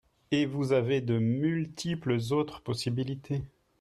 [0.31, 3.43] Et vous avez de multiples autres possibilités.